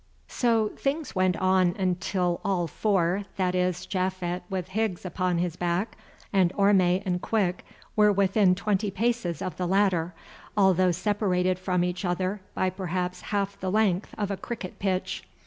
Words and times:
So 0.29 0.69
things 0.69 1.13
went 1.13 1.37
on 1.37 1.75
until 1.77 2.41
all 2.43 2.65
four, 2.65 3.25
that 3.37 3.53
is, 3.53 3.85
Japhet 3.85 4.41
with 4.49 4.69
Higgs 4.69 5.05
upon 5.05 5.37
his 5.37 5.55
back, 5.55 5.95
and 6.33 6.51
Orme 6.55 7.03
and 7.05 7.21
Quick, 7.21 7.63
were 7.95 8.11
within 8.11 8.55
twenty 8.55 8.89
paces 8.89 9.43
of 9.43 9.57
the 9.57 9.67
ladder, 9.67 10.15
although 10.57 10.89
separated 10.89 11.59
from 11.59 11.83
each 11.83 12.03
other 12.03 12.41
by 12.55 12.71
perhaps 12.71 13.21
half 13.29 13.59
the 13.59 13.69
length 13.69 14.15
of 14.17 14.31
a 14.31 14.37
cricket 14.37 14.79
pitch. 14.79 15.23